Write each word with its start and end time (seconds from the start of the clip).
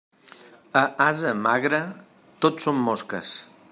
A 0.81 0.83
ase 1.09 1.33
magre, 1.45 1.83
tot 2.47 2.67
són 2.67 2.85
mosques. 2.91 3.41